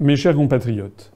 mes 0.00 0.16
chers 0.16 0.34
compatriotes, 0.34 1.12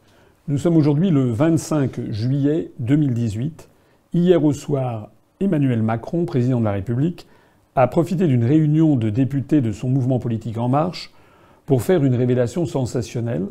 nous 0.46 0.58
sommes 0.58 0.76
aujourd'hui 0.76 1.08
le 1.08 1.32
25 1.32 2.10
juillet 2.10 2.70
2018. 2.80 3.70
Hier 4.12 4.44
au 4.44 4.52
soir, 4.52 5.08
Emmanuel 5.40 5.82
Macron, 5.82 6.26
président 6.26 6.60
de 6.60 6.66
la 6.66 6.72
République, 6.72 7.26
a 7.76 7.86
profité 7.86 8.26
d'une 8.26 8.44
réunion 8.44 8.96
de 8.96 9.08
députés 9.08 9.62
de 9.62 9.72
son 9.72 9.88
mouvement 9.88 10.18
politique 10.18 10.58
En 10.58 10.68
Marche 10.68 11.14
pour 11.64 11.80
faire 11.80 12.04
une 12.04 12.14
révélation 12.14 12.66
sensationnelle 12.66 13.46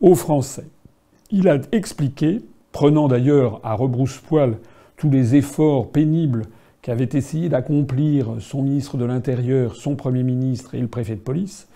aux 0.00 0.14
Français. 0.14 0.68
Il 1.30 1.50
a 1.50 1.58
expliqué, 1.72 2.40
prenant 2.72 3.08
d'ailleurs 3.08 3.60
à 3.64 3.74
rebrousse-poil 3.74 4.56
tous 4.96 5.10
les 5.10 5.34
efforts 5.34 5.92
pénibles 5.92 6.46
qu'avait 6.80 7.10
essayé 7.12 7.50
d'accomplir 7.50 8.36
son 8.40 8.62
ministre 8.62 8.96
de 8.96 9.04
l'Intérieur, 9.04 9.76
son 9.76 9.96
Premier 9.96 10.22
ministre 10.22 10.74
et 10.74 10.80
le 10.80 10.88
préfet 10.88 11.16
de 11.16 11.20
police, 11.20 11.68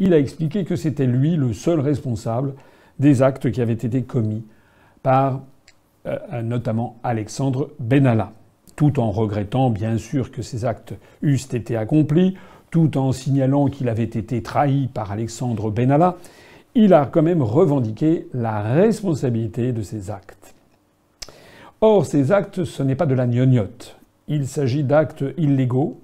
il 0.00 0.14
a 0.14 0.18
expliqué 0.18 0.64
que 0.64 0.74
c'était 0.74 1.06
lui 1.06 1.36
le 1.36 1.52
seul 1.52 1.78
responsable 1.78 2.54
des 2.98 3.22
actes 3.22 3.52
qui 3.52 3.60
avaient 3.60 3.72
été 3.74 4.02
commis 4.02 4.42
par 5.02 5.42
euh, 6.06 6.42
notamment 6.42 6.96
Alexandre 7.02 7.70
Benalla, 7.78 8.32
tout 8.74 8.98
en 8.98 9.10
regrettant 9.10 9.68
bien 9.70 9.98
sûr 9.98 10.32
que 10.32 10.40
ces 10.40 10.64
actes 10.64 10.94
eussent 11.22 11.52
été 11.52 11.76
accomplis, 11.76 12.36
tout 12.70 12.96
en 12.96 13.12
signalant 13.12 13.66
qu'il 13.66 13.88
avait 13.90 14.04
été 14.04 14.42
trahi 14.42 14.88
par 14.88 15.12
Alexandre 15.12 15.70
Benalla, 15.70 16.16
il 16.74 16.94
a 16.94 17.04
quand 17.04 17.22
même 17.22 17.42
revendiqué 17.42 18.26
la 18.32 18.62
responsabilité 18.62 19.72
de 19.72 19.82
ces 19.82 20.10
actes. 20.10 20.54
Or, 21.82 22.06
ces 22.06 22.32
actes, 22.32 22.64
ce 22.64 22.82
n'est 22.82 22.94
pas 22.94 23.06
de 23.06 23.14
la 23.14 23.26
gnognotte. 23.26 23.96
Il 24.28 24.46
s'agit 24.46 24.84
d'actes 24.84 25.24
illégaux, 25.36 26.00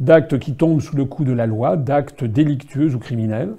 d'actes 0.00 0.38
qui 0.38 0.54
tombent 0.54 0.80
sous 0.80 0.96
le 0.96 1.04
coup 1.04 1.24
de 1.24 1.32
la 1.32 1.46
loi, 1.46 1.76
d'actes 1.76 2.24
délictueux 2.24 2.94
ou 2.94 2.98
criminels, 2.98 3.54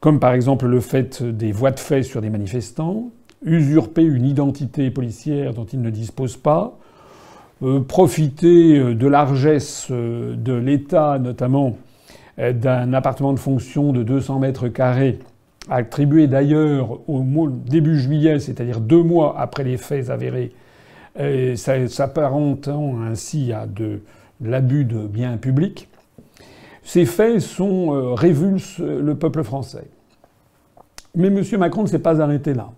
comme 0.00 0.20
par 0.20 0.32
exemple 0.32 0.66
le 0.66 0.80
fait 0.80 1.22
des 1.22 1.52
voies 1.52 1.70
de 1.70 1.80
fait 1.80 2.02
sur 2.02 2.20
des 2.20 2.30
manifestants, 2.30 3.10
usurper 3.42 4.02
une 4.02 4.26
identité 4.26 4.90
policière 4.90 5.54
dont 5.54 5.64
ils 5.64 5.80
ne 5.80 5.90
disposent 5.90 6.36
pas, 6.36 6.78
euh, 7.62 7.80
profiter 7.80 8.78
euh, 8.78 8.94
de 8.94 9.06
largesse 9.06 9.88
euh, 9.90 10.34
de 10.34 10.54
l'État, 10.54 11.18
notamment 11.18 11.76
d'un 12.38 12.94
appartement 12.94 13.34
de 13.34 13.38
fonction 13.38 13.92
de 13.92 14.02
200 14.02 14.38
mètres 14.38 14.68
carrés, 14.68 15.18
attribué 15.68 16.26
d'ailleurs 16.26 17.00
au 17.06 17.22
début 17.50 17.98
juillet, 17.98 18.38
c'est-à-dire 18.38 18.80
deux 18.80 19.02
mois 19.02 19.38
après 19.38 19.62
les 19.62 19.76
faits 19.76 20.08
avérés, 20.08 20.52
s'apparentant 21.56 23.02
ainsi 23.02 23.52
à 23.52 23.66
de 23.66 24.00
l'abus 24.42 24.84
de 24.84 25.06
biens 25.06 25.36
publics, 25.36 25.88
ces 26.82 27.04
faits 27.04 27.40
sont 27.40 27.94
euh, 27.94 28.14
révulsent 28.14 28.78
le 28.80 29.14
peuple 29.14 29.42
français. 29.42 29.88
Mais 31.14 31.28
M. 31.28 31.42
Macron 31.58 31.82
ne 31.82 31.88
s'est 31.88 31.98
pas 31.98 32.20
arrêté 32.20 32.54
là. 32.54 32.70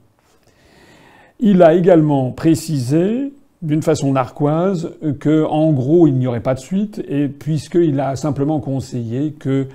Il 1.41 1.63
a 1.63 1.75
également 1.75 2.31
précisé, 2.31 3.33
d'une 3.63 3.83
façon 3.83 4.13
narquoise, 4.13 4.93
que 5.21 5.45
en 5.45 5.73
gros 5.73 6.07
il 6.07 6.15
n'y 6.15 6.27
aurait 6.27 6.41
pas 6.41 6.55
de 6.55 6.61
suite, 6.61 7.03
et 7.09 7.29
puisqu'il 7.29 8.01
a 8.01 8.17
simplement 8.17 8.61
conseillé 8.61 9.33
que 9.33 9.67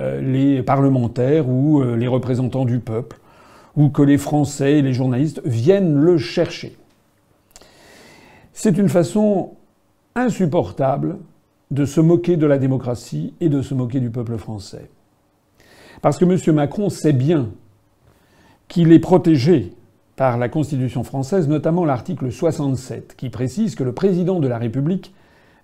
euh, 0.00 0.20
les 0.20 0.62
parlementaires 0.62 1.48
ou 1.48 1.82
euh, 1.82 1.96
les 1.96 2.08
représentants 2.08 2.64
du 2.64 2.78
peuple 2.78 3.18
ou 3.76 3.88
que 3.88 4.02
les 4.02 4.18
Français 4.18 4.78
et 4.78 4.82
les 4.82 4.92
journalistes 4.92 5.40
viennent 5.44 5.94
le 5.94 6.18
chercher. 6.18 6.76
C'est 8.52 8.76
une 8.78 8.88
façon 8.88 9.52
insupportable 10.14 11.16
de 11.72 11.86
se 11.86 12.00
moquer 12.00 12.36
de 12.36 12.46
la 12.46 12.58
démocratie 12.58 13.32
et 13.40 13.48
de 13.48 13.62
se 13.62 13.72
moquer 13.72 13.98
du 13.98 14.10
peuple 14.10 14.36
français. 14.36 14.90
Parce 16.02 16.18
que 16.18 16.24
M. 16.26 16.54
Macron 16.54 16.90
sait 16.90 17.14
bien 17.14 17.48
qu'il 18.68 18.92
est 18.92 18.98
protégé 18.98 19.72
par 20.14 20.36
la 20.36 20.50
Constitution 20.50 21.02
française, 21.02 21.48
notamment 21.48 21.86
l'article 21.86 22.30
67, 22.30 23.14
qui 23.16 23.30
précise 23.30 23.74
que 23.74 23.84
le 23.84 23.92
président 23.92 24.38
de 24.38 24.48
la 24.48 24.58
République 24.58 25.14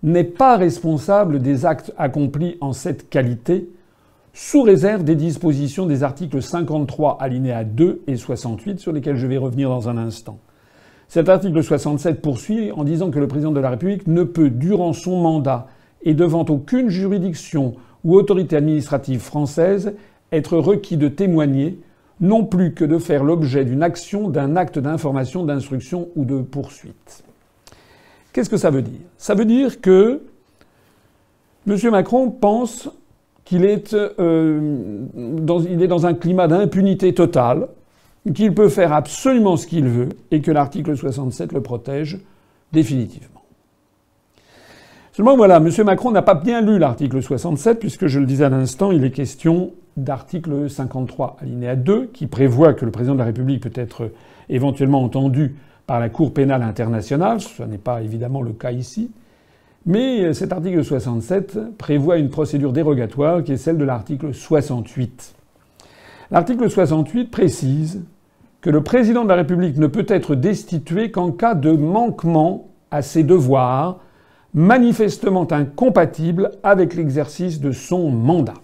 n'est 0.03 0.25
pas 0.25 0.56
responsable 0.56 1.41
des 1.41 1.66
actes 1.66 1.93
accomplis 1.99 2.56
en 2.62 2.72
cette 2.72 3.11
qualité, 3.11 3.69
sous 4.32 4.62
réserve 4.62 5.05
des 5.05 5.16
dispositions 5.16 5.84
des 5.84 6.05
articles 6.05 6.41
53 6.41 7.19
alinéa 7.21 7.65
2 7.65 8.03
et 8.06 8.16
68 8.16 8.78
sur 8.78 8.93
lesquels 8.93 9.16
je 9.16 9.27
vais 9.27 9.37
revenir 9.37 9.69
dans 9.69 9.91
un 9.91 9.99
instant. 9.99 10.38
Cet 11.09 11.28
article 11.28 11.62
67 11.62 12.22
poursuit 12.22 12.71
en 12.72 12.84
disant 12.84 13.11
que 13.11 13.19
le 13.19 13.28
président 13.28 13.53
de 13.53 13.61
la 13.61 13.71
République 13.71 14.06
ne 14.06 14.22
peut, 14.22 14.49
durant 14.49 14.93
son 14.94 15.21
mandat 15.21 15.66
et 16.03 16.14
devant 16.14 16.44
aucune 16.48 16.88
juridiction 16.88 17.75
ou 18.04 18.14
autorité 18.14 18.56
administrative 18.56 19.20
française, 19.20 19.94
être 20.32 20.59
requis 20.59 20.97
de 20.97 21.09
témoigner, 21.09 21.81
non 22.20 22.44
plus 22.44 22.75
que 22.75 22.84
de 22.84 22.98
faire 22.98 23.25
l'objet 23.25 23.64
d'une 23.64 23.82
action, 23.82 24.28
d'un 24.28 24.56
acte 24.56 24.78
d'information, 24.78 25.44
d'instruction 25.44 26.08
ou 26.16 26.25
de 26.25 26.41
poursuite. 26.41 27.25
Qu'est-ce 28.32 28.50
que 28.50 28.56
ça 28.56 28.70
veut 28.70 28.82
dire? 28.82 29.00
Ça 29.16 29.34
veut 29.34 29.44
dire 29.44 29.81
que 29.81 30.22
M. 31.66 31.76
Macron 31.91 32.31
pense 32.31 32.88
qu'il 33.44 33.64
est, 33.64 33.94
euh, 33.94 35.06
est 35.16 35.87
dans 35.87 36.06
un 36.06 36.14
climat 36.14 36.48
d'impunité 36.48 37.14
totale, 37.14 37.69
qu'il 38.34 38.54
peut 38.54 38.69
faire 38.69 38.92
absolument 38.92 39.56
ce 39.56 39.66
qu'il 39.66 39.87
veut 39.87 40.10
et 40.31 40.41
que 40.41 40.50
l'article 40.50 40.97
67 40.97 41.53
le 41.53 41.62
protège 41.62 42.19
définitivement. 42.72 43.38
Seulement 45.19 45.37
voilà, 45.37 45.56
M. 45.56 45.69
Macron 45.84 46.12
n'a 46.12 46.23
pas 46.23 46.37
bien 46.37 46.61
lu 46.61 46.79
l'article 46.79 47.21
67 47.21 47.81
puisque 47.81 48.06
je 48.06 48.21
le 48.21 48.25
disais 48.25 48.45
à 48.45 48.51
l'instant, 48.51 48.93
il 48.93 49.03
est 49.03 49.11
question 49.11 49.73
d'article 49.97 50.71
53 50.71 51.39
alinéa 51.41 51.75
2 51.75 52.11
qui 52.12 52.29
prévoit 52.29 52.73
que 52.73 52.84
le 52.84 52.93
président 52.93 53.15
de 53.15 53.19
la 53.19 53.25
République 53.25 53.65
peut 53.65 53.73
être 53.75 54.12
éventuellement 54.49 55.03
entendu 55.03 55.56
par 55.89 55.99
la 55.99 56.09
Cour 56.09 56.33
pénale 56.33 56.62
internationale. 56.62 57.41
Ce 57.41 57.65
n'est 57.65 57.79
pas 57.79 58.01
évidemment 58.01 58.43
le 58.43 58.53
cas 58.53 58.71
ici. 58.71 59.11
Mais 59.87 60.33
cet 60.34 60.53
article 60.53 60.84
67 60.84 61.77
prévoit 61.77 62.19
une 62.19 62.31
procédure 62.31 62.73
dérogatoire 62.73 63.43
qui 63.43 63.50
est 63.50 63.56
celle 63.56 63.77
de 63.77 63.85
l'article 63.85 64.33
68. 64.33 65.35
L'article 66.31 66.71
68 66.71 67.29
précise 67.29 68.05
que 68.61 68.71
le 68.71 68.85
président 68.85 69.25
de 69.25 69.31
la 69.31 69.35
République 69.35 69.79
ne 69.79 69.89
peut 69.89 70.06
être 70.06 70.37
destitué 70.37 71.11
qu'en 71.11 71.33
cas 71.33 71.56
de 71.56 71.73
manquement 71.73 72.69
à 72.93 73.03
ses 73.03 73.25
devoirs 73.25 73.99
manifestement 74.54 75.50
incompatibles 75.53 76.53
avec 76.62 76.94
l'exercice 76.94 77.60
de 77.60 77.72
son 77.72 78.10
mandat. 78.10 78.54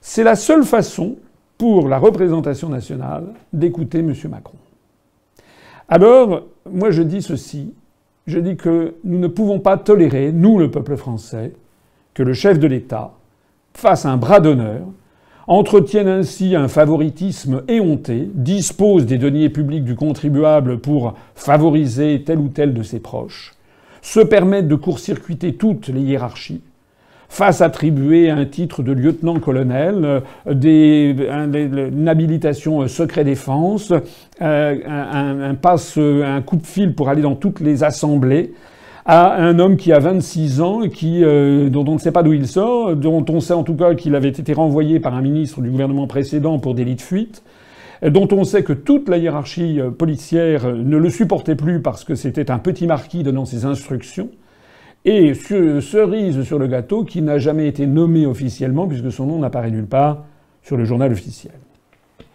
C'est 0.00 0.24
la 0.24 0.36
seule 0.36 0.64
façon 0.64 1.16
pour 1.56 1.88
la 1.88 1.98
représentation 1.98 2.68
nationale 2.68 3.24
d'écouter 3.52 3.98
M. 3.98 4.14
Macron. 4.30 4.56
Alors, 5.88 6.42
moi 6.70 6.90
je 6.90 7.02
dis 7.02 7.22
ceci, 7.22 7.72
je 8.26 8.38
dis 8.38 8.56
que 8.56 8.94
nous 9.04 9.18
ne 9.18 9.26
pouvons 9.26 9.58
pas 9.58 9.76
tolérer, 9.76 10.32
nous 10.32 10.58
le 10.58 10.70
peuple 10.70 10.96
français, 10.96 11.52
que 12.14 12.22
le 12.22 12.34
chef 12.34 12.58
de 12.58 12.66
l'État 12.66 13.12
fasse 13.74 14.04
un 14.04 14.16
bras 14.16 14.40
d'honneur 14.40 14.82
entretiennent 15.46 16.08
ainsi 16.08 16.54
un 16.54 16.68
favoritisme 16.68 17.62
éhonté, 17.68 18.30
disposent 18.34 19.06
des 19.06 19.16
deniers 19.16 19.48
publics 19.48 19.84
du 19.84 19.94
contribuable 19.94 20.78
pour 20.78 21.14
favoriser 21.34 22.22
tel 22.24 22.38
ou 22.38 22.48
tel 22.48 22.74
de 22.74 22.82
ses 22.82 23.00
proches, 23.00 23.54
se 24.02 24.20
permettent 24.20 24.68
de 24.68 24.74
court-circuiter 24.74 25.54
toutes 25.54 25.88
les 25.88 26.00
hiérarchies, 26.00 26.62
fassent 27.28 27.60
attribuer 27.60 28.30
un 28.30 28.46
titre 28.46 28.82
de 28.82 28.92
lieutenant-colonel, 28.92 30.22
euh, 30.46 31.90
une 31.94 32.08
habilitation 32.08 32.82
euh, 32.82 32.88
secret 32.88 33.24
défense, 33.24 33.92
euh, 34.40 34.76
un, 34.86 35.54
passe, 35.54 35.98
un 35.98 36.40
coup 36.42 36.56
de 36.56 36.66
fil 36.66 36.94
pour 36.94 37.08
aller 37.08 37.22
dans 37.22 37.34
toutes 37.34 37.60
les 37.60 37.84
assemblées, 37.84 38.54
à 39.04 39.36
un 39.36 39.58
homme 39.58 39.76
qui 39.76 39.92
a 39.92 39.98
26 39.98 40.60
ans, 40.60 40.80
qui, 40.88 41.22
dont 41.22 41.84
on 41.88 41.94
ne 41.94 41.98
sait 41.98 42.12
pas 42.12 42.22
d'où 42.22 42.34
il 42.34 42.46
sort, 42.46 42.94
dont 42.94 43.24
on 43.30 43.40
sait 43.40 43.54
en 43.54 43.62
tout 43.62 43.74
cas 43.74 43.94
qu'il 43.94 44.14
avait 44.14 44.28
été 44.28 44.52
renvoyé 44.52 45.00
par 45.00 45.14
un 45.14 45.22
ministre 45.22 45.62
du 45.62 45.70
gouvernement 45.70 46.06
précédent 46.06 46.58
pour 46.58 46.74
délit 46.74 46.94
de 46.94 47.00
fuite, 47.00 47.42
dont 48.02 48.28
on 48.32 48.44
sait 48.44 48.62
que 48.62 48.72
toute 48.72 49.08
la 49.08 49.18
hiérarchie 49.18 49.80
euh, 49.80 49.90
policière 49.90 50.74
ne 50.74 50.96
le 50.96 51.10
supportait 51.10 51.56
plus 51.56 51.82
parce 51.82 52.04
que 52.04 52.14
c'était 52.14 52.50
un 52.50 52.58
petit 52.58 52.86
marquis 52.86 53.22
donnant 53.22 53.44
ses 53.44 53.64
instructions, 53.64 54.30
et 55.04 55.34
cerise 55.34 56.42
sur 56.42 56.58
le 56.58 56.66
gâteau 56.66 57.04
qui 57.04 57.22
n'a 57.22 57.38
jamais 57.38 57.66
été 57.66 57.86
nommé 57.86 58.26
officiellement 58.26 58.86
puisque 58.86 59.12
son 59.12 59.26
nom 59.26 59.38
n'apparaît 59.38 59.70
nulle 59.70 59.86
part 59.86 60.24
sur 60.62 60.76
le 60.76 60.84
journal 60.84 61.12
officiel. 61.12 61.54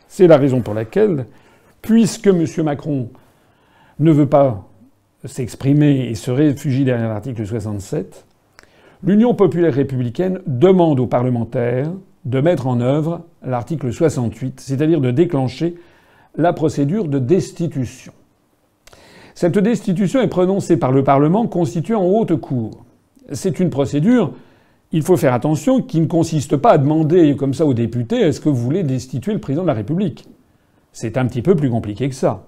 C'est 0.08 0.28
la 0.28 0.38
raison 0.38 0.62
pour 0.62 0.74
laquelle, 0.74 1.26
puisque 1.82 2.28
M. 2.28 2.46
Macron 2.64 3.10
ne 4.00 4.12
veut 4.12 4.28
pas 4.28 4.68
s'exprimer 5.26 6.08
et 6.10 6.16
se 6.16 6.32
réfugie 6.32 6.84
derrière 6.84 7.10
l'article 7.10 7.46
67, 7.46 8.26
l'Union 9.04 9.34
populaire 9.34 9.74
républicaine 9.74 10.40
demande 10.48 11.00
aux 11.00 11.08
parlementaires 11.08 11.92
de 12.26 12.40
mettre 12.40 12.68
en 12.68 12.80
œuvre 12.80 13.22
l'article 13.44 13.92
68, 13.92 14.60
c'est-à-dire 14.60 15.02
de 15.02 15.12
déclencher 15.12 15.76
la 16.36 16.54
procédure 16.54 17.08
de 17.08 17.20
destitution. 17.20 18.14
Cette 19.36 19.58
destitution 19.58 20.22
est 20.22 20.28
prononcée 20.28 20.78
par 20.78 20.92
le 20.92 21.04
Parlement 21.04 21.48
constitué 21.48 21.96
en 21.96 22.06
haute 22.06 22.36
cour. 22.36 22.86
C'est 23.32 23.60
une 23.60 23.70
procédure, 23.70 24.34
il 24.92 25.02
faut 25.02 25.18
faire 25.18 25.34
attention, 25.34 25.82
qui 25.82 26.00
ne 26.00 26.06
consiste 26.06 26.56
pas 26.56 26.72
à 26.72 26.78
demander 26.78 27.36
comme 27.36 27.54
ça 27.54 27.66
aux 27.66 27.74
députés 27.74 28.18
est-ce 28.18 28.40
que 28.40 28.50
vous 28.50 28.56
voulez 28.56 28.84
destituer 28.84 29.34
le 29.34 29.40
président 29.40 29.64
de 29.64 29.68
la 29.68 29.74
République? 29.74 30.26
C'est 30.92 31.18
un 31.18 31.26
petit 31.26 31.42
peu 31.42 31.56
plus 31.56 31.70
compliqué 31.70 32.10
que 32.10 32.16
ça. 32.16 32.46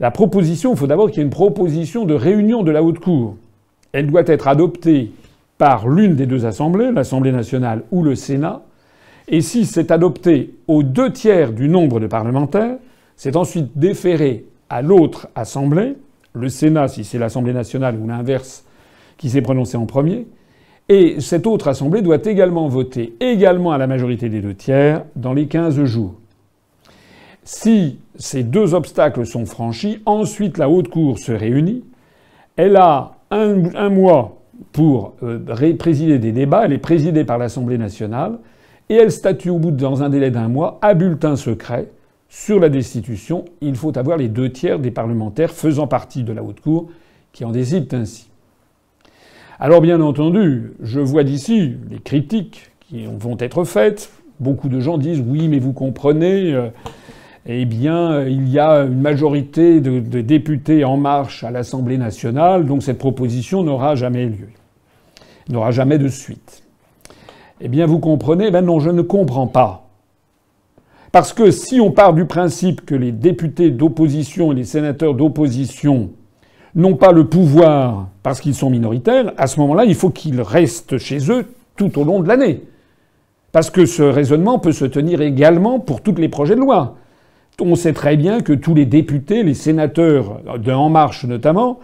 La 0.00 0.10
proposition, 0.10 0.72
il 0.72 0.78
faut 0.78 0.86
d'abord 0.86 1.10
qu'il 1.10 1.18
y 1.18 1.20
ait 1.20 1.24
une 1.24 1.30
proposition 1.30 2.06
de 2.06 2.14
réunion 2.14 2.62
de 2.62 2.70
la 2.70 2.82
haute 2.82 3.00
cour. 3.00 3.36
Elle 3.92 4.06
doit 4.06 4.22
être 4.26 4.48
adoptée 4.48 5.12
par 5.58 5.86
l'une 5.86 6.16
des 6.16 6.24
deux 6.24 6.46
assemblées, 6.46 6.90
l'Assemblée 6.90 7.32
nationale 7.32 7.82
ou 7.90 8.02
le 8.02 8.14
Sénat. 8.14 8.62
Et 9.32 9.42
si 9.42 9.64
c'est 9.64 9.92
adopté 9.92 10.54
aux 10.66 10.82
deux 10.82 11.12
tiers 11.12 11.52
du 11.52 11.68
nombre 11.68 12.00
de 12.00 12.08
parlementaires, 12.08 12.76
c'est 13.14 13.36
ensuite 13.36 13.70
déféré 13.76 14.44
à 14.68 14.82
l'autre 14.82 15.28
assemblée, 15.36 15.94
le 16.32 16.48
Sénat 16.48 16.88
si 16.88 17.04
c'est 17.04 17.18
l'Assemblée 17.18 17.52
nationale 17.52 17.96
ou 17.96 18.08
l'inverse 18.08 18.64
qui 19.18 19.30
s'est 19.30 19.40
prononcé 19.40 19.76
en 19.76 19.86
premier, 19.86 20.26
et 20.88 21.20
cette 21.20 21.46
autre 21.46 21.68
assemblée 21.68 22.02
doit 22.02 22.18
également 22.24 22.66
voter 22.66 23.14
également 23.20 23.70
à 23.70 23.78
la 23.78 23.86
majorité 23.86 24.28
des 24.28 24.40
deux 24.40 24.54
tiers 24.54 25.04
dans 25.14 25.32
les 25.32 25.46
15 25.46 25.84
jours. 25.84 26.14
Si 27.44 28.00
ces 28.16 28.42
deux 28.42 28.74
obstacles 28.74 29.26
sont 29.26 29.46
franchis, 29.46 30.02
ensuite 30.06 30.58
la 30.58 30.68
haute 30.68 30.88
cour 30.88 31.20
se 31.20 31.30
réunit. 31.30 31.84
Elle 32.56 32.76
a 32.76 33.12
un, 33.30 33.88
mois 33.90 34.38
pour 34.72 35.14
euh, 35.22 35.38
présider 35.76 36.18
des 36.18 36.32
débats. 36.32 36.64
Elle 36.64 36.72
est 36.72 36.78
présidée 36.78 37.24
par 37.24 37.38
l'Assemblée 37.38 37.78
nationale 37.78 38.38
et 38.90 38.96
elle 38.96 39.12
statue 39.12 39.48
au 39.48 39.58
bout 39.58 39.70
dans 39.70 40.02
un 40.02 40.10
délai 40.10 40.30
d'un 40.30 40.48
mois 40.48 40.78
à 40.82 40.94
bulletin 40.94 41.36
secret 41.36 41.88
sur 42.28 42.58
la 42.58 42.68
destitution. 42.68 43.44
Il 43.62 43.76
faut 43.76 43.96
avoir 43.96 44.18
les 44.18 44.28
deux 44.28 44.50
tiers 44.50 44.80
des 44.80 44.90
parlementaires 44.90 45.52
faisant 45.52 45.86
partie 45.86 46.24
de 46.24 46.32
la 46.32 46.42
haute 46.42 46.60
cour 46.60 46.90
qui 47.32 47.44
en 47.44 47.52
décident 47.52 47.96
ainsi. 47.96 48.28
Alors 49.60 49.80
bien 49.80 50.00
entendu, 50.00 50.72
je 50.82 50.98
vois 51.00 51.22
d'ici 51.22 51.76
les 51.88 52.00
critiques 52.00 52.72
qui 52.80 53.06
vont 53.06 53.36
être 53.38 53.64
faites. 53.64 54.10
Beaucoup 54.40 54.68
de 54.68 54.80
gens 54.80 54.98
disent 54.98 55.22
oui, 55.24 55.46
mais 55.48 55.60
vous 55.60 55.72
comprenez. 55.72 56.52
Euh, 56.52 56.68
eh 57.46 57.64
bien, 57.64 58.22
il 58.26 58.48
y 58.48 58.58
a 58.58 58.80
une 58.82 59.00
majorité 59.00 59.80
de, 59.80 60.20
députés 60.20 60.84
en 60.84 60.96
marche 60.96 61.42
à 61.42 61.50
l'Assemblée 61.50 61.96
nationale, 61.96 62.66
donc 62.66 62.82
cette 62.82 62.98
proposition 62.98 63.62
n'aura 63.62 63.94
jamais 63.94 64.26
lieu, 64.26 64.48
n'aura 65.48 65.70
jamais 65.70 65.96
de 65.96 66.08
suite. 66.08 66.62
Eh 67.60 67.68
bien, 67.68 67.86
vous 67.86 67.98
comprenez 67.98 68.50
Ben 68.50 68.64
non, 68.64 68.80
je 68.80 68.90
ne 68.90 69.02
comprends 69.02 69.46
pas. 69.46 69.88
Parce 71.12 71.32
que 71.32 71.50
si 71.50 71.80
on 71.80 71.90
part 71.90 72.14
du 72.14 72.24
principe 72.24 72.84
que 72.86 72.94
les 72.94 73.12
députés 73.12 73.70
d'opposition 73.70 74.52
et 74.52 74.54
les 74.54 74.64
sénateurs 74.64 75.14
d'opposition 75.14 76.10
n'ont 76.74 76.94
pas 76.94 77.12
le 77.12 77.26
pouvoir 77.26 78.08
parce 78.22 78.40
qu'ils 78.40 78.54
sont 78.54 78.70
minoritaires, 78.70 79.32
à 79.36 79.46
ce 79.46 79.58
moment-là, 79.60 79.84
il 79.84 79.94
faut 79.94 80.10
qu'ils 80.10 80.40
restent 80.40 80.98
chez 80.98 81.30
eux 81.30 81.46
tout 81.76 81.98
au 81.98 82.04
long 82.04 82.20
de 82.20 82.28
l'année. 82.28 82.62
Parce 83.50 83.70
que 83.70 83.86
ce 83.86 84.02
raisonnement 84.02 84.60
peut 84.60 84.72
se 84.72 84.84
tenir 84.84 85.20
également 85.20 85.80
pour 85.80 86.00
tous 86.00 86.14
les 86.14 86.28
projets 86.28 86.54
de 86.54 86.60
loi 86.60 86.96
on 87.60 87.74
sait 87.74 87.92
très 87.92 88.16
bien 88.16 88.40
que 88.40 88.52
tous 88.52 88.74
les 88.74 88.86
députés, 88.86 89.42
les 89.42 89.54
sénateurs 89.54 90.40
de 90.58 90.72
En 90.72 90.88
Marche 90.88 91.24
notamment, 91.24 91.80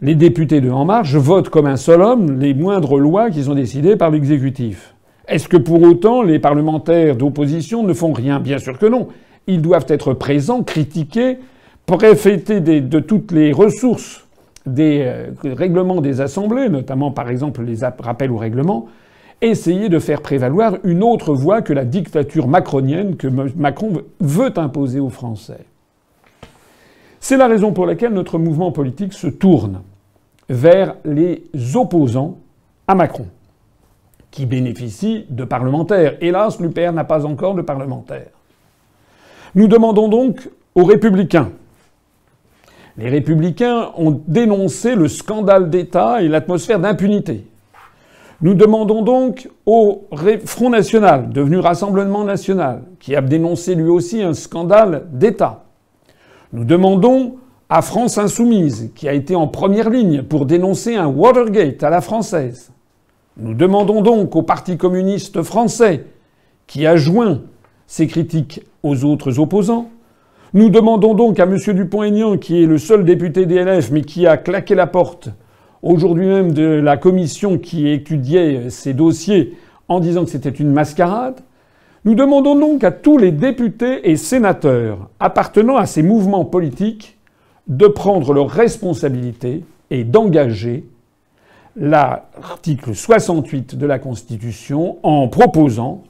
les 0.00 0.14
députés 0.14 0.60
de 0.60 0.70
En 0.70 0.84
Marche 0.84 1.14
votent 1.14 1.48
comme 1.48 1.66
un 1.66 1.76
seul 1.76 2.02
homme 2.02 2.38
les 2.38 2.54
moindres 2.54 2.98
lois 2.98 3.30
qui 3.30 3.44
sont 3.44 3.54
décidées 3.54 3.96
par 3.96 4.10
l'exécutif. 4.10 4.94
Est-ce 5.28 5.48
que 5.48 5.56
pour 5.56 5.82
autant 5.82 6.22
les 6.22 6.38
parlementaires 6.38 7.16
d'opposition 7.16 7.82
ne 7.82 7.92
font 7.92 8.12
rien? 8.12 8.40
Bien 8.40 8.58
sûr 8.58 8.78
que 8.78 8.86
non. 8.86 9.08
Ils 9.46 9.62
doivent 9.62 9.86
être 9.88 10.14
présents, 10.14 10.62
critiquer, 10.62 11.38
préféter 11.86 12.60
de 12.60 13.00
toutes 13.00 13.32
les 13.32 13.52
ressources 13.52 14.26
des 14.66 15.02
euh, 15.04 15.30
règlements 15.44 16.00
des 16.00 16.20
assemblées, 16.20 16.68
notamment 16.68 17.10
par 17.10 17.28
exemple 17.28 17.62
les 17.62 17.78
rappels 17.98 18.30
au 18.30 18.36
règlement, 18.36 18.86
essayer 19.40 19.88
de 19.88 19.98
faire 19.98 20.22
prévaloir 20.22 20.76
une 20.84 21.02
autre 21.02 21.34
voie 21.34 21.62
que 21.62 21.72
la 21.72 21.84
dictature 21.84 22.46
macronienne 22.46 23.16
que 23.16 23.26
Macron 23.26 24.04
veut 24.20 24.56
imposer 24.56 25.00
aux 25.00 25.08
Français. 25.08 25.66
C'est 27.18 27.36
la 27.36 27.48
raison 27.48 27.72
pour 27.72 27.86
laquelle 27.86 28.12
notre 28.12 28.38
mouvement 28.38 28.72
politique 28.72 29.12
se 29.12 29.26
tourne 29.26 29.82
vers 30.48 30.94
les 31.04 31.44
opposants 31.74 32.38
à 32.86 32.94
Macron, 32.94 33.26
qui 34.32 34.46
bénéficient 34.46 35.26
de 35.30 35.44
parlementaires. 35.44 36.16
Hélas, 36.20 36.58
l'UPR 36.58 36.92
n'a 36.92 37.04
pas 37.04 37.24
encore 37.24 37.54
de 37.54 37.62
parlementaires. 37.62 38.30
Nous 39.54 39.68
demandons 39.68 40.08
donc 40.08 40.48
aux 40.74 40.84
républicains. 40.84 41.52
Les 42.96 43.08
républicains 43.08 43.90
ont 43.96 44.22
dénoncé 44.26 44.94
le 44.94 45.06
scandale 45.06 45.70
d'État 45.70 46.22
et 46.22 46.28
l'atmosphère 46.28 46.80
d'impunité. 46.80 47.46
Nous 48.40 48.54
demandons 48.54 49.02
donc 49.02 49.48
au 49.66 50.08
Front 50.46 50.70
National, 50.70 51.30
devenu 51.30 51.58
Rassemblement 51.58 52.24
National, 52.24 52.82
qui 52.98 53.14
a 53.14 53.20
dénoncé 53.20 53.74
lui 53.74 53.88
aussi 53.88 54.22
un 54.22 54.34
scandale 54.34 55.04
d'État. 55.12 55.64
Nous 56.52 56.64
demandons 56.64 57.36
à 57.68 57.82
France 57.82 58.18
Insoumise, 58.18 58.90
qui 58.94 59.08
a 59.08 59.12
été 59.12 59.36
en 59.36 59.46
première 59.46 59.90
ligne 59.90 60.22
pour 60.22 60.44
dénoncer 60.46 60.96
un 60.96 61.06
Watergate 61.06 61.82
à 61.82 61.90
la 61.90 62.00
française. 62.00 62.72
Nous 63.38 63.54
demandons 63.54 64.02
donc 64.02 64.36
au 64.36 64.42
Parti 64.42 64.76
communiste 64.76 65.42
français, 65.42 66.04
qui 66.66 66.86
a 66.86 66.96
joint 66.96 67.40
ses 67.86 68.06
critiques 68.06 68.60
aux 68.82 69.04
autres 69.04 69.38
opposants. 69.38 69.88
Nous 70.52 70.68
demandons 70.68 71.14
donc 71.14 71.40
à 71.40 71.44
M. 71.44 71.56
Dupont-Aignan, 71.56 72.36
qui 72.36 72.62
est 72.62 72.66
le 72.66 72.76
seul 72.76 73.04
député 73.06 73.46
DLF, 73.46 73.90
mais 73.90 74.02
qui 74.02 74.26
a 74.26 74.36
claqué 74.36 74.74
la 74.74 74.86
porte 74.86 75.30
aujourd'hui 75.82 76.26
même 76.26 76.52
de 76.52 76.62
la 76.62 76.98
commission 76.98 77.58
qui 77.58 77.88
étudiait 77.88 78.68
ces 78.68 78.92
dossiers 78.92 79.56
en 79.88 79.98
disant 79.98 80.24
que 80.24 80.30
c'était 80.30 80.50
une 80.50 80.70
mascarade. 80.70 81.40
Nous 82.04 82.14
demandons 82.14 82.54
donc 82.54 82.84
à 82.84 82.90
tous 82.90 83.16
les 83.16 83.32
députés 83.32 84.10
et 84.10 84.16
sénateurs 84.16 85.08
appartenant 85.20 85.76
à 85.76 85.86
ces 85.86 86.02
mouvements 86.02 86.44
politiques 86.44 87.16
de 87.66 87.86
prendre 87.86 88.34
leurs 88.34 88.50
responsabilités 88.50 89.64
et 89.90 90.04
d'engager 90.04 90.84
l'article 91.76 92.94
68 92.94 93.76
de 93.76 93.86
la 93.86 93.98
Constitution 93.98 94.98
en 95.02 95.28
proposant 95.28 96.02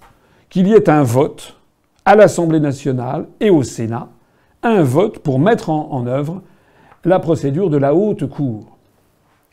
qu'il 0.50 0.68
y 0.68 0.72
ait 0.72 0.90
un 0.90 1.02
vote 1.02 1.56
à 2.04 2.16
l'Assemblée 2.16 2.60
nationale 2.60 3.26
et 3.40 3.50
au 3.50 3.62
Sénat, 3.62 4.08
un 4.62 4.82
vote 4.82 5.20
pour 5.20 5.38
mettre 5.38 5.70
en, 5.70 6.06
œuvre 6.06 6.42
la 7.04 7.18
procédure 7.18 7.70
de 7.70 7.76
la 7.76 7.94
haute 7.94 8.26
cour. 8.26 8.76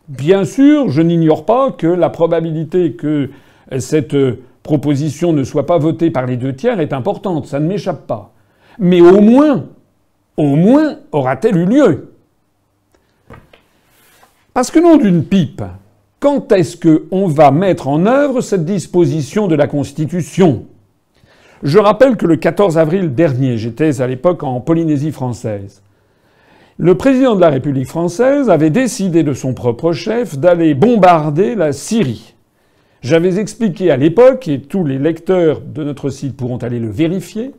Bien 0.07 0.43
sûr, 0.43 0.89
je 0.89 1.01
n'ignore 1.01 1.45
pas 1.45 1.71
que 1.71 1.87
la 1.87 2.09
probabilité 2.09 2.93
que 2.93 3.29
cette 3.77 4.15
proposition 4.63 5.33
ne 5.33 5.43
soit 5.43 5.65
pas 5.65 5.77
votée 5.77 6.09
par 6.09 6.25
les 6.25 6.37
deux 6.37 6.55
tiers 6.55 6.79
est 6.79 6.93
importante, 6.93 7.45
ça 7.45 7.59
ne 7.59 7.67
m'échappe 7.67 8.07
pas. 8.07 8.33
Mais 8.79 9.01
au 9.01 9.21
moins, 9.21 9.65
au 10.37 10.55
moins 10.55 10.97
aura-t-elle 11.11 11.57
eu 11.57 11.65
lieu 11.65 12.13
Parce 14.53 14.71
que 14.71 14.79
non 14.79 14.97
d'une 14.97 15.23
pipe, 15.23 15.61
quand 16.19 16.51
est-ce 16.51 16.77
qu'on 16.77 17.27
va 17.27 17.51
mettre 17.51 17.87
en 17.87 18.05
œuvre 18.05 18.41
cette 18.41 18.65
disposition 18.65 19.47
de 19.47 19.55
la 19.55 19.67
Constitution? 19.67 20.65
Je 21.63 21.79
rappelle 21.79 22.17
que 22.17 22.25
le 22.25 22.35
14 22.35 22.77
avril 22.77 23.13
dernier, 23.13 23.57
j'étais 23.57 24.01
à 24.01 24.07
l'époque 24.07 24.43
en 24.43 24.59
Polynésie 24.59 25.11
française, 25.11 25.81
le 26.77 26.95
président 26.95 27.35
de 27.35 27.41
la 27.41 27.49
République 27.49 27.87
française 27.87 28.49
avait 28.49 28.69
décidé 28.69 29.23
de 29.23 29.33
son 29.33 29.53
propre 29.53 29.91
chef 29.91 30.37
d'aller 30.37 30.73
bombarder 30.73 31.55
la 31.55 31.73
Syrie. 31.73 32.35
J'avais 33.01 33.37
expliqué 33.37 33.91
à 33.91 33.97
l'époque, 33.97 34.47
et 34.47 34.61
tous 34.61 34.85
les 34.85 34.97
lecteurs 34.97 35.61
de 35.61 35.83
notre 35.83 36.09
site 36.09 36.37
pourront 36.37 36.57
aller 36.57 36.79
le 36.79 36.89
vérifier, 36.89 37.51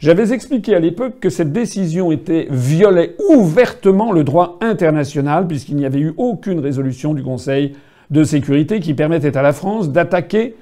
j'avais 0.00 0.32
expliqué 0.32 0.74
à 0.74 0.78
l'époque 0.78 1.18
que 1.18 1.28
cette 1.28 1.52
décision 1.52 2.12
était 2.12 2.46
violait 2.50 3.16
ouvertement 3.30 4.12
le 4.12 4.22
droit 4.22 4.58
international 4.60 5.46
puisqu'il 5.48 5.76
n'y 5.76 5.86
avait 5.86 6.00
eu 6.00 6.14
aucune 6.18 6.60
résolution 6.60 7.14
du 7.14 7.22
Conseil 7.22 7.72
de 8.10 8.24
sécurité 8.24 8.80
qui 8.80 8.94
permettait 8.94 9.36
à 9.36 9.42
la 9.42 9.52
France 9.52 9.90
d'attaquer 9.90 10.54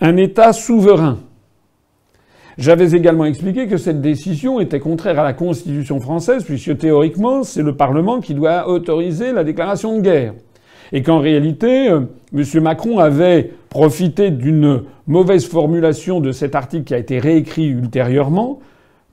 un 0.00 0.16
État 0.16 0.52
souverain. 0.52 1.18
J'avais 2.58 2.92
également 2.92 3.24
expliqué 3.24 3.66
que 3.68 3.76
cette 3.76 4.00
décision 4.00 4.60
était 4.60 4.80
contraire 4.80 5.18
à 5.18 5.24
la 5.24 5.32
Constitution 5.32 6.00
française, 6.00 6.44
puisque 6.44 6.76
théoriquement, 6.76 7.42
c'est 7.42 7.62
le 7.62 7.74
Parlement 7.74 8.20
qui 8.20 8.34
doit 8.34 8.68
autoriser 8.68 9.32
la 9.32 9.44
déclaration 9.44 9.96
de 9.96 10.02
guerre. 10.02 10.34
Et 10.92 11.02
qu'en 11.02 11.20
réalité, 11.20 11.88
euh, 11.88 12.00
M. 12.34 12.44
Macron 12.62 12.98
avait 12.98 13.52
profité 13.68 14.30
d'une 14.30 14.82
mauvaise 15.06 15.46
formulation 15.46 16.20
de 16.20 16.32
cet 16.32 16.54
article 16.54 16.84
qui 16.84 16.94
a 16.94 16.98
été 16.98 17.18
réécrit 17.18 17.68
ultérieurement 17.68 18.58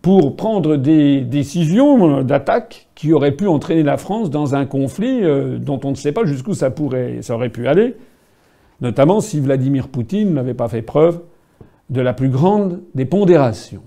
pour 0.08 0.38
prendre 0.38 0.78
des 0.78 1.20
décisions 1.20 2.24
d'attaque 2.24 2.88
qui 2.96 3.12
auraient 3.12 3.34
pu 3.34 3.46
entraîner 3.46 3.84
la 3.84 3.98
France 3.98 4.30
dans 4.30 4.56
un 4.56 4.66
conflit 4.66 5.22
euh, 5.22 5.58
dont 5.58 5.82
on 5.84 5.90
ne 5.90 5.96
sait 5.96 6.14
pas 6.14 6.24
jusqu'où 6.24 6.54
ça 6.54 6.72
pourrait, 6.72 7.18
ça 7.20 7.36
aurait 7.36 7.50
pu 7.50 7.68
aller, 7.68 7.94
notamment 8.80 9.20
si 9.20 9.42
Vladimir 9.42 9.90
Poutine 9.90 10.34
n'avait 10.34 10.54
pas 10.54 10.70
fait 10.70 10.82
preuve 10.82 11.20
de 11.90 12.00
la 12.00 12.14
plus 12.14 12.30
grande 12.30 12.80
des 12.96 13.04
pondérations. 13.04 13.84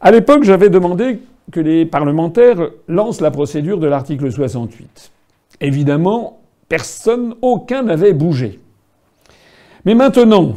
À 0.00 0.12
l'époque, 0.12 0.44
j'avais 0.44 0.70
demandé 0.70 1.18
que 1.52 1.60
les 1.60 1.84
parlementaires 1.84 2.70
lancent 2.88 3.20
la 3.20 3.30
procédure 3.30 3.80
de 3.80 3.86
l'article 3.86 4.32
68. 4.32 5.12
Évidemment, 5.60 6.40
personne, 6.70 7.34
aucun 7.42 7.82
n'avait 7.82 8.14
bougé. 8.14 8.60
Mais 9.84 9.94
maintenant, 9.94 10.54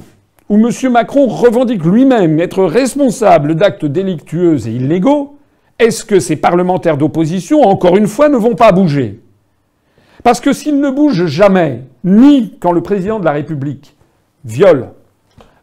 où 0.50 0.56
M. 0.56 0.92
Macron 0.92 1.28
revendique 1.28 1.84
lui-même 1.86 2.40
être 2.40 2.64
responsable 2.64 3.56
d'actes 3.56 3.86
délictueux 3.86 4.68
et 4.68 4.72
illégaux, 4.72 5.38
est-ce 5.80 6.06
que 6.06 6.20
ces 6.20 6.36
parlementaires 6.36 6.98
d'opposition, 6.98 7.62
encore 7.62 7.98
une 7.98 8.08
fois, 8.08 8.30
ne 8.30 8.38
vont 8.38 8.56
pas 8.56 8.72
bouger? 8.72 9.22
Parce 10.24 10.40
que 10.40 10.54
s'ils 10.54 10.80
ne 10.80 10.90
bougent 10.90 11.26
jamais, 11.26 11.82
ni 12.04 12.58
quand 12.60 12.72
le 12.72 12.82
président 12.82 13.20
de 13.20 13.26
la 13.26 13.32
République 13.32 13.96
viole 14.46 14.90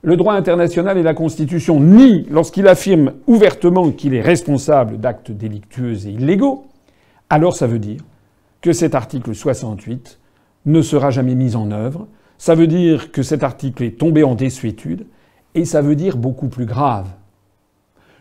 le 0.02 0.16
droit 0.16 0.34
international 0.34 0.96
et 0.96 1.02
la 1.02 1.14
Constitution, 1.14 1.78
ni 1.78 2.26
lorsqu'il 2.30 2.66
affirme 2.68 3.12
ouvertement 3.26 3.90
qu'il 3.90 4.14
est 4.14 4.22
responsable 4.22 4.98
d'actes 4.98 5.30
délictueux 5.30 6.06
et 6.06 6.10
illégaux, 6.10 6.64
alors 7.28 7.54
ça 7.54 7.66
veut 7.66 7.78
dire 7.78 8.00
que 8.62 8.72
cet 8.72 8.94
article 8.94 9.34
68 9.34 10.18
ne 10.66 10.82
sera 10.82 11.10
jamais 11.10 11.34
mis 11.34 11.54
en 11.54 11.70
œuvre, 11.70 12.06
ça 12.40 12.54
veut 12.54 12.66
dire 12.66 13.12
que 13.12 13.22
cet 13.22 13.42
article 13.42 13.84
est 13.84 13.98
tombé 13.98 14.24
en 14.24 14.34
désuétude, 14.34 15.04
et 15.54 15.66
ça 15.66 15.82
veut 15.82 15.94
dire 15.94 16.16
beaucoup 16.16 16.48
plus 16.48 16.64
grave, 16.64 17.06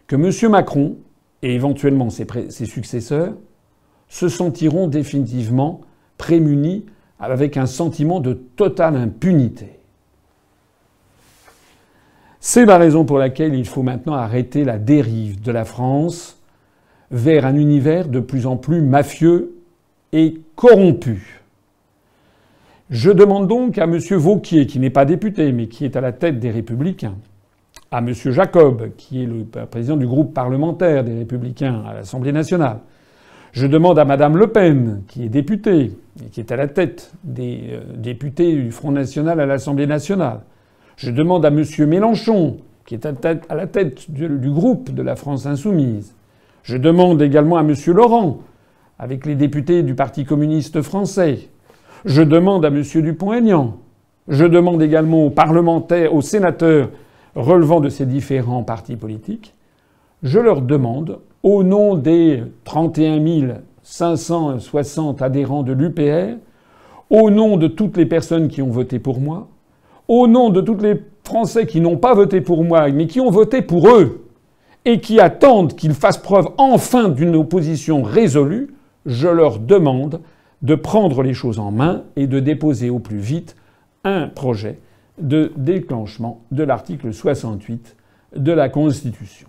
que 0.07 0.17
M. 0.17 0.51
Macron 0.51 0.97
et 1.41 1.55
éventuellement 1.55 2.09
ses, 2.09 2.25
successeurs 2.65 3.33
se 4.09 4.27
sentiront 4.27 4.89
définitivement 4.89 5.79
prémunis 6.17 6.85
avec 7.17 7.55
un 7.55 7.65
sentiment 7.65 8.19
de 8.19 8.33
totale 8.33 8.97
impunité. 8.97 9.79
C'est 12.41 12.65
la 12.65 12.77
raison 12.77 13.05
pour 13.05 13.19
laquelle 13.19 13.55
il 13.55 13.65
faut 13.65 13.83
maintenant 13.83 14.15
arrêter 14.15 14.65
la 14.65 14.79
dérive 14.79 15.41
de 15.41 15.51
la 15.53 15.63
France 15.63 16.41
vers 17.09 17.45
un 17.45 17.55
univers 17.55 18.09
de 18.09 18.19
plus 18.19 18.47
en 18.47 18.57
plus 18.57 18.81
mafieux 18.81 19.55
et 20.11 20.41
corrompu. 20.57 21.39
Je 22.89 23.12
demande 23.12 23.48
donc 23.48 23.77
à 23.77 23.84
M. 23.84 23.98
Vauquier, 23.98 24.65
qui 24.65 24.79
n'est 24.79 24.89
pas 24.89 25.05
député, 25.05 25.51
mais 25.51 25.67
qui 25.67 25.86
est 25.86 25.96
à 25.96 26.01
la 26.01 26.12
tête 26.12 26.39
des 26.39 26.50
Républicains, 26.50 27.15
à 27.91 28.00
M. 28.00 28.12
Jacob, 28.13 28.89
qui 28.98 29.22
est 29.22 29.27
le 29.27 29.46
président 29.67 29.96
du 29.96 30.08
groupe 30.08 30.34
parlementaire 30.34 31.03
des 31.03 31.13
Républicains 31.13 31.84
à 31.88 31.93
l'Assemblée 31.93 32.31
nationale. 32.31 32.79
Je 33.51 33.67
demande 33.67 34.00
à 34.00 34.05
Mme 34.05 34.38
Le 34.38 34.48
Pen, 34.48 35.03
qui 35.08 35.24
est 35.24 35.29
députée 35.29 35.91
et 36.24 36.29
qui 36.31 36.39
est 36.39 36.51
à 36.51 36.55
la 36.55 36.67
tête 36.67 37.12
des 37.24 37.62
euh, 37.72 37.81
députés 37.96 38.53
du 38.55 38.72
Front 38.72 38.91
national 38.91 39.39
à 39.39 39.46
l'Assemblée 39.46 39.88
nationale. 39.88 40.41
Je 40.98 41.12
demande 41.12 41.46
à 41.46 41.50
M. 41.50 41.63
Mélenchon, 41.88 42.58
qui 42.86 42.96
est 42.96 43.05
à, 43.05 43.55
la 43.55 43.67
tête 43.67 44.10
du, 44.10 44.50
groupe 44.50 44.91
de 44.93 45.01
la 45.03 45.15
France 45.15 45.46
insoumise. 45.46 46.15
Je 46.63 46.77
demande 46.77 47.22
également 47.22 47.58
à 47.58 47.62
M. 47.62 47.75
Laurent, 47.88 48.39
avec 48.98 49.27
les 49.27 49.36
députés 49.36 49.84
du 49.84 49.93
Parti 49.93 50.25
communiste 50.25 50.81
français. 50.81 51.50
Je 52.05 52.21
demande 52.21 52.65
à 52.65 52.69
M. 52.69 52.81
Dupont-Aignan. 52.81 53.77
Je 54.27 54.45
demande 54.45 54.81
également 54.81 55.25
aux 55.25 55.29
parlementaires, 55.29 56.13
aux 56.13 56.21
sénateurs 56.21 56.89
relevant 57.35 57.79
de 57.79 57.89
ces 57.89 58.05
différents 58.05 58.63
partis 58.63 58.95
politiques. 58.95 59.53
Je 60.23 60.39
leur 60.39 60.61
demande, 60.61 61.19
au 61.43 61.63
nom 61.63 61.95
des 61.95 62.43
31 62.63 63.21
560 63.83 65.21
adhérents 65.21 65.63
de 65.63 65.73
l'UPR, 65.73 66.37
au 67.09 67.31
nom 67.31 67.57
de 67.57 67.67
toutes 67.67 67.97
les 67.97 68.05
personnes 68.05 68.47
qui 68.47 68.61
ont 68.61 68.69
voté 68.69 68.99
pour 68.99 69.19
moi, 69.19 69.47
au 70.07 70.27
nom 70.27 70.49
de 70.49 70.61
tous 70.61 70.77
les 70.77 71.01
Français 71.23 71.65
qui 71.65 71.81
n'ont 71.81 71.97
pas 71.97 72.13
voté 72.13 72.41
pour 72.41 72.63
moi, 72.63 72.89
mais 72.89 73.07
qui 73.07 73.19
ont 73.19 73.31
voté 73.31 73.61
pour 73.61 73.89
eux, 73.89 74.25
et 74.85 74.99
qui 74.99 75.19
attendent 75.19 75.75
qu'ils 75.75 75.93
fassent 75.93 76.17
preuve 76.17 76.49
enfin 76.57 77.09
d'une 77.09 77.35
opposition 77.35 78.03
résolue, 78.03 78.73
je 79.05 79.27
leur 79.27 79.59
demande 79.59 80.21
de 80.61 80.75
prendre 80.75 81.23
les 81.23 81.33
choses 81.33 81.59
en 81.59 81.71
main 81.71 82.03
et 82.15 82.27
de 82.27 82.39
déposer 82.39 82.89
au 82.89 82.99
plus 82.99 83.17
vite 83.17 83.55
un 84.03 84.27
projet 84.27 84.79
de 85.19 85.51
déclenchement 85.55 86.41
de 86.51 86.63
l'article 86.63 87.13
68 87.13 87.95
de 88.35 88.51
la 88.51 88.69
Constitution. 88.69 89.47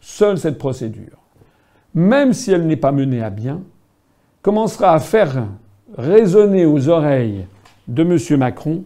Seule 0.00 0.38
cette 0.38 0.58
procédure, 0.58 1.18
même 1.94 2.32
si 2.32 2.52
elle 2.52 2.66
n'est 2.66 2.76
pas 2.76 2.92
menée 2.92 3.22
à 3.22 3.30
bien, 3.30 3.60
commencera 4.42 4.94
à 4.94 5.00
faire 5.00 5.46
résonner 5.96 6.66
aux 6.66 6.88
oreilles 6.88 7.46
de 7.88 8.02
M. 8.02 8.38
Macron 8.38 8.84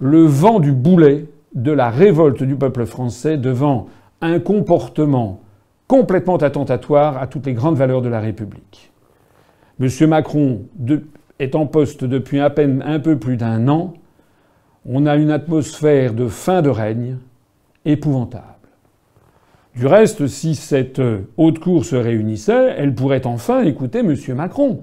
le 0.00 0.24
vent 0.24 0.60
du 0.60 0.72
boulet 0.72 1.26
de 1.54 1.72
la 1.72 1.90
révolte 1.90 2.42
du 2.42 2.56
peuple 2.56 2.86
français 2.86 3.36
devant 3.36 3.86
un 4.20 4.38
comportement 4.38 5.40
complètement 5.86 6.36
attentatoire 6.36 7.18
à 7.18 7.26
toutes 7.26 7.46
les 7.46 7.54
grandes 7.54 7.76
valeurs 7.76 8.02
de 8.02 8.08
la 8.08 8.20
République. 8.20 8.92
M. 9.80 9.88
Macron 10.08 10.62
est 11.38 11.54
en 11.54 11.66
poste 11.66 12.04
depuis 12.04 12.40
à 12.40 12.50
peine 12.50 12.82
un 12.84 12.98
peu 12.98 13.18
plus 13.18 13.36
d'un 13.36 13.68
an. 13.68 13.94
On 14.84 15.06
a 15.06 15.16
une 15.16 15.30
atmosphère 15.30 16.14
de 16.14 16.26
fin 16.26 16.62
de 16.62 16.68
règne 16.68 17.18
épouvantable. 17.84 18.44
Du 19.76 19.86
reste, 19.86 20.26
si 20.26 20.56
cette 20.56 21.00
haute 21.36 21.60
cour 21.60 21.84
se 21.84 21.94
réunissait, 21.94 22.74
elle 22.76 22.94
pourrait 22.94 23.26
enfin 23.26 23.62
écouter 23.62 24.00
M. 24.00 24.16
Macron. 24.34 24.82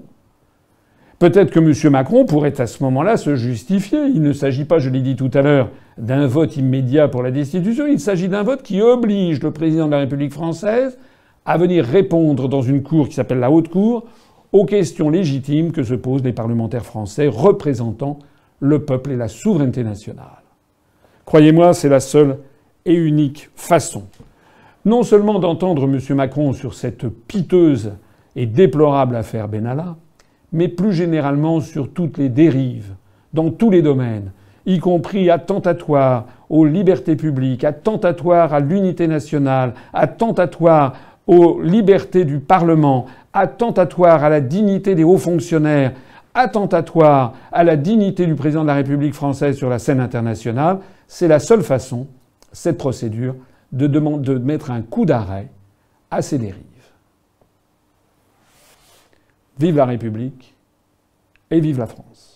Peut-être 1.18 1.50
que 1.50 1.60
M. 1.60 1.92
Macron 1.92 2.24
pourrait 2.24 2.58
à 2.60 2.66
ce 2.66 2.82
moment-là 2.84 3.16
se 3.16 3.36
justifier. 3.36 4.06
Il 4.06 4.22
ne 4.22 4.32
s'agit 4.32 4.64
pas, 4.64 4.78
je 4.78 4.88
l'ai 4.88 5.00
dit 5.00 5.16
tout 5.16 5.30
à 5.34 5.42
l'heure, 5.42 5.70
d'un 5.98 6.26
vote 6.26 6.56
immédiat 6.56 7.08
pour 7.08 7.22
la 7.22 7.30
destitution, 7.30 7.86
il 7.86 8.00
s'agit 8.00 8.28
d'un 8.28 8.42
vote 8.42 8.62
qui 8.62 8.82
oblige 8.82 9.42
le 9.42 9.50
président 9.50 9.86
de 9.86 9.92
la 9.92 9.98
République 9.98 10.32
française 10.32 10.98
à 11.46 11.56
venir 11.56 11.84
répondre 11.84 12.48
dans 12.48 12.60
une 12.60 12.82
cour 12.82 13.08
qui 13.08 13.14
s'appelle 13.14 13.38
la 13.38 13.50
Haute 13.50 13.68
Cour 13.68 14.04
aux 14.56 14.64
questions 14.64 15.10
légitimes 15.10 15.72
que 15.72 15.82
se 15.82 15.94
posent 15.94 16.24
les 16.24 16.32
parlementaires 16.32 16.86
français 16.86 17.28
représentant 17.28 18.18
le 18.60 18.84
peuple 18.84 19.12
et 19.12 19.16
la 19.16 19.28
souveraineté 19.28 19.84
nationale. 19.84 20.42
Croyez-moi, 21.24 21.74
c'est 21.74 21.88
la 21.88 22.00
seule 22.00 22.38
et 22.84 22.94
unique 22.94 23.50
façon 23.54 24.04
non 24.86 25.02
seulement 25.02 25.40
d'entendre 25.40 25.84
M. 25.84 25.98
Macron 26.16 26.52
sur 26.52 26.74
cette 26.74 27.08
piteuse 27.08 27.92
et 28.36 28.46
déplorable 28.46 29.16
affaire 29.16 29.48
Benalla, 29.48 29.96
mais 30.52 30.68
plus 30.68 30.92
généralement 30.92 31.60
sur 31.60 31.92
toutes 31.92 32.18
les 32.18 32.28
dérives, 32.28 32.94
dans 33.34 33.50
tous 33.50 33.68
les 33.68 33.82
domaines, 33.82 34.30
y 34.64 34.78
compris 34.78 35.28
attentatoires 35.28 36.26
aux 36.48 36.64
libertés 36.64 37.16
publiques, 37.16 37.64
attentatoires 37.64 38.54
à 38.54 38.60
l'unité 38.60 39.08
nationale, 39.08 39.74
attentatoires 39.92 40.92
aux 41.26 41.60
libertés 41.60 42.24
du 42.24 42.38
Parlement, 42.38 43.06
attentatoires 43.32 44.24
à 44.24 44.28
la 44.28 44.40
dignité 44.40 44.94
des 44.94 45.04
hauts 45.04 45.18
fonctionnaires, 45.18 45.92
attentatoires 46.34 47.34
à 47.50 47.64
la 47.64 47.76
dignité 47.76 48.26
du 48.26 48.34
président 48.34 48.62
de 48.62 48.68
la 48.68 48.74
République 48.74 49.14
française 49.14 49.56
sur 49.56 49.68
la 49.68 49.78
scène 49.78 50.00
internationale, 50.00 50.78
c'est 51.08 51.28
la 51.28 51.38
seule 51.38 51.62
façon, 51.62 52.06
cette 52.52 52.78
procédure, 52.78 53.34
de, 53.72 53.86
de 53.86 54.38
mettre 54.38 54.70
un 54.70 54.82
coup 54.82 55.04
d'arrêt 55.04 55.48
à 56.10 56.22
ces 56.22 56.38
dérives. 56.38 56.62
Vive 59.58 59.76
la 59.76 59.86
République 59.86 60.54
et 61.50 61.60
vive 61.60 61.78
la 61.78 61.86
France. 61.86 62.35